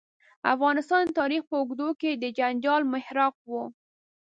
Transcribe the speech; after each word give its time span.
افغانستان 0.53 1.01
د 1.05 1.11
تاریخ 1.19 1.41
په 1.49 1.55
اوږدو 1.59 1.89
کې 2.01 2.11
د 2.15 2.23
جنجال 2.37 2.81
محراق 2.93 3.35
و. 3.49 3.51